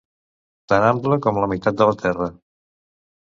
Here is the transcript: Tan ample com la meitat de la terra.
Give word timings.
Tan 0.71 0.85
ample 0.91 1.17
com 1.25 1.37
la 1.43 1.49
meitat 1.51 1.77
de 1.81 1.89
la 1.91 1.97
terra. 2.01 2.31